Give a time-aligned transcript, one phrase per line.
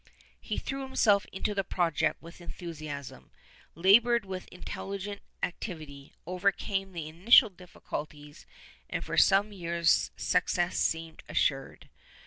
[0.39, 3.29] He threw himself into the project with enthusiasm,
[3.75, 8.47] labored with intelligent activity, overcame the initial difficulties
[8.89, 11.87] and for some years success seemed assured.